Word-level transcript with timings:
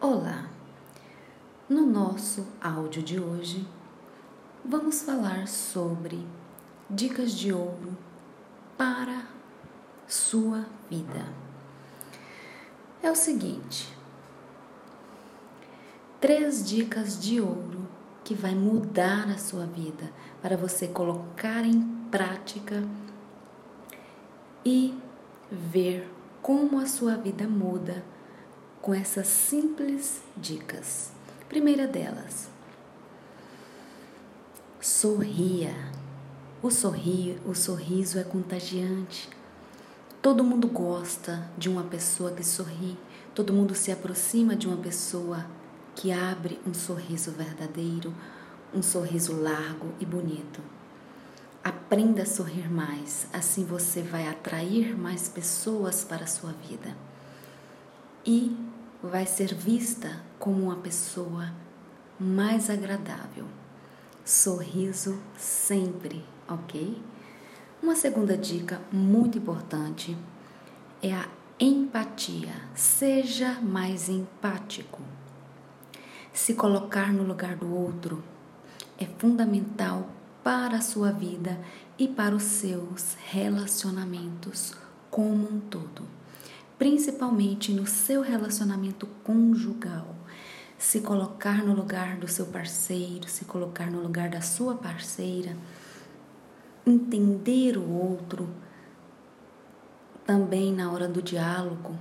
Olá! 0.00 0.48
No 1.68 1.84
nosso 1.84 2.46
áudio 2.60 3.02
de 3.02 3.18
hoje, 3.18 3.66
vamos 4.64 5.02
falar 5.02 5.48
sobre 5.48 6.24
dicas 6.88 7.32
de 7.32 7.52
ouro 7.52 7.98
para 8.76 9.26
sua 10.06 10.66
vida. 10.88 11.26
É 13.02 13.10
o 13.10 13.16
seguinte: 13.16 13.92
três 16.20 16.64
dicas 16.64 17.20
de 17.20 17.40
ouro 17.40 17.84
que 18.22 18.36
vai 18.36 18.54
mudar 18.54 19.28
a 19.28 19.36
sua 19.36 19.66
vida 19.66 20.12
para 20.40 20.56
você 20.56 20.86
colocar 20.86 21.64
em 21.64 21.82
prática 22.08 22.84
e 24.64 24.96
ver 25.50 26.08
como 26.40 26.78
a 26.78 26.86
sua 26.86 27.16
vida 27.16 27.48
muda 27.48 28.04
com 28.88 28.94
essas 28.94 29.26
simples 29.26 30.22
dicas. 30.34 31.10
Primeira 31.46 31.86
delas, 31.86 32.48
sorria. 34.80 35.74
O, 36.62 36.70
sorri, 36.70 37.38
o 37.44 37.54
sorriso 37.54 38.18
é 38.18 38.24
contagiante. 38.24 39.28
Todo 40.22 40.42
mundo 40.42 40.66
gosta 40.68 41.50
de 41.58 41.68
uma 41.68 41.82
pessoa 41.82 42.30
que 42.30 42.42
sorri, 42.42 42.96
todo 43.34 43.52
mundo 43.52 43.74
se 43.74 43.92
aproxima 43.92 44.56
de 44.56 44.66
uma 44.66 44.78
pessoa 44.78 45.44
que 45.94 46.10
abre 46.10 46.58
um 46.66 46.72
sorriso 46.72 47.30
verdadeiro, 47.32 48.14
um 48.72 48.80
sorriso 48.80 49.38
largo 49.38 49.92
e 50.00 50.06
bonito. 50.06 50.62
Aprenda 51.62 52.22
a 52.22 52.26
sorrir 52.26 52.72
mais, 52.72 53.26
assim 53.34 53.66
você 53.66 54.00
vai 54.00 54.26
atrair 54.26 54.96
mais 54.96 55.28
pessoas 55.28 56.04
para 56.04 56.24
a 56.24 56.26
sua 56.26 56.52
vida. 56.52 56.96
E 58.24 58.67
vai 59.02 59.26
ser 59.26 59.54
vista 59.54 60.20
como 60.38 60.64
uma 60.64 60.76
pessoa 60.76 61.52
mais 62.18 62.68
agradável. 62.68 63.46
Sorriso 64.24 65.18
sempre, 65.36 66.24
ok? 66.48 67.00
Uma 67.80 67.94
segunda 67.94 68.36
dica 68.36 68.80
muito 68.90 69.38
importante 69.38 70.16
é 71.00 71.14
a 71.14 71.28
empatia. 71.60 72.54
Seja 72.74 73.60
mais 73.60 74.08
empático. 74.08 75.00
Se 76.32 76.54
colocar 76.54 77.12
no 77.12 77.22
lugar 77.22 77.56
do 77.56 77.72
outro 77.72 78.22
é 78.98 79.06
fundamental 79.06 80.08
para 80.42 80.78
a 80.78 80.82
sua 80.82 81.12
vida 81.12 81.58
e 81.98 82.08
para 82.08 82.34
os 82.34 82.42
seus 82.42 83.16
relacionamentos 83.30 84.74
como 85.10 85.48
um 85.48 85.60
todo 85.60 86.17
principalmente 86.78 87.72
no 87.72 87.86
seu 87.86 88.22
relacionamento 88.22 89.06
conjugal. 89.24 90.14
Se 90.78 91.00
colocar 91.00 91.64
no 91.64 91.74
lugar 91.74 92.16
do 92.16 92.28
seu 92.28 92.46
parceiro, 92.46 93.28
se 93.28 93.44
colocar 93.44 93.90
no 93.90 94.00
lugar 94.00 94.30
da 94.30 94.40
sua 94.40 94.76
parceira, 94.76 95.56
entender 96.86 97.76
o 97.76 97.90
outro, 97.90 98.48
também 100.24 100.72
na 100.72 100.92
hora 100.92 101.08
do 101.08 101.20
diálogo, 101.20 101.98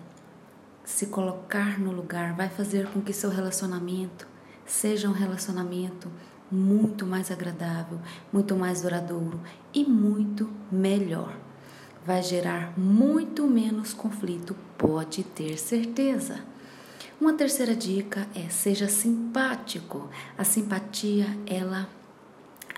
se 0.86 1.08
colocar 1.08 1.80
no 1.80 1.92
lugar 1.92 2.36
vai 2.36 2.48
fazer 2.48 2.88
com 2.92 3.02
que 3.02 3.12
seu 3.12 3.32
relacionamento 3.32 4.28
seja 4.64 5.10
um 5.10 5.14
relacionamento 5.14 6.12
muito 6.52 7.06
mais 7.06 7.32
agradável, 7.32 8.00
muito 8.32 8.56
mais 8.56 8.82
duradouro 8.82 9.42
e 9.74 9.84
muito 9.84 10.50
melhor 10.72 11.47
vai 12.08 12.24
gerar 12.24 12.72
muito 12.80 13.46
menos 13.46 13.94
conflito, 13.94 14.56
pode 14.78 15.26
ter 15.26 15.58
certeza. 15.58 16.40
Uma 17.20 17.34
terceira 17.34 17.76
dica 17.76 18.26
é 18.34 18.48
seja 18.48 18.88
simpático. 18.88 20.10
A 20.38 20.46
simpatia, 20.46 21.26
ela 21.46 21.90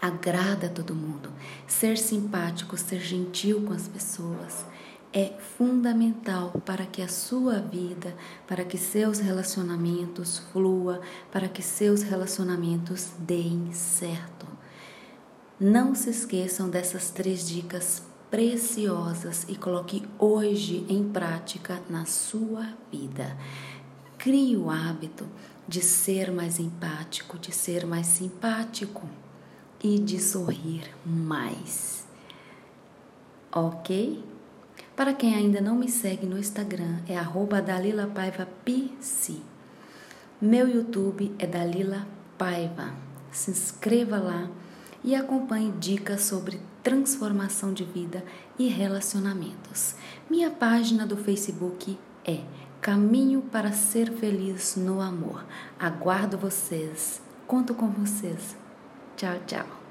agrada 0.02 0.68
todo 0.68 0.96
mundo. 0.96 1.32
Ser 1.68 1.96
simpático, 1.96 2.76
ser 2.76 3.02
gentil 3.02 3.62
com 3.68 3.72
as 3.72 3.88
pessoas 3.88 4.66
é 5.14 5.34
fundamental 5.58 6.52
para 6.66 6.86
que 6.88 7.02
a 7.02 7.08
sua 7.08 7.60
vida, 7.60 8.16
para 8.48 8.64
que 8.64 8.80
seus 8.80 9.20
relacionamentos 9.20 10.40
flua, 10.52 11.02
para 11.32 11.48
que 11.48 11.62
seus 11.62 12.02
relacionamentos 12.02 13.12
deem 13.20 13.72
certo. 13.74 14.48
Não 15.60 15.94
se 15.94 16.10
esqueçam 16.10 16.68
dessas 16.68 17.12
três 17.12 17.48
dicas 17.48 18.09
preciosas 18.30 19.46
e 19.50 19.56
coloque 19.56 20.04
hoje 20.18 20.86
em 20.88 21.10
prática 21.10 21.82
na 21.90 22.06
sua 22.06 22.68
vida. 22.92 23.36
Crie 24.18 24.56
o 24.56 24.70
hábito 24.70 25.28
de 25.68 25.82
ser 25.82 26.32
mais 26.32 26.60
empático, 26.60 27.38
de 27.38 27.52
ser 27.52 27.86
mais 27.86 28.08
simpático 28.08 29.08
e 29.84 30.00
de 30.00 30.20
sorrir 30.20 30.92
mais. 31.06 32.06
Ok? 33.52 34.24
Para 34.96 35.14
quem 35.14 35.34
ainda 35.34 35.62
não 35.62 35.76
me 35.76 35.90
segue 35.90 36.26
no 36.26 36.38
Instagram, 36.38 37.00
é 37.08 37.16
@dalilapaivaPC. 37.62 39.38
Meu 40.42 40.68
YouTube 40.68 41.34
é 41.40 41.48
Dalila 41.48 42.06
Paiva. 42.38 42.94
Se 43.32 43.52
inscreva 43.52 44.18
lá 44.18 44.50
e 45.04 45.16
acompanhe 45.16 45.72
dicas 45.80 46.22
sobre 46.22 46.60
transformação 46.84 47.74
de 47.74 47.84
vida 47.84 48.24
e 48.58 48.68
relacionamentos. 48.68 49.96
Minha 50.30 50.50
página 50.50 51.06
do 51.06 51.18
Facebook 51.18 51.98
é 52.26 52.42
Caminho 52.82 53.42
para 53.42 53.72
Ser 53.72 54.12
Feliz 54.14 54.76
no 54.76 55.02
Amor. 55.02 55.46
Aguardo 55.78 56.38
vocês. 56.38 57.22
Conto 57.46 57.74
com 57.74 57.90
vocês. 57.90 58.56
Tchau, 59.18 59.38
tchau. 59.46 59.89